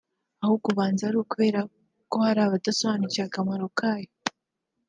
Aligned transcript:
ahubwo 0.43 0.67
ubanza 0.73 1.01
ari 1.09 1.17
ukubera 1.19 1.59
ko 2.09 2.17
hari 2.27 2.39
abadasobanukiwe 2.43 3.23
akamaro 3.27 3.65
kayo 3.77 4.09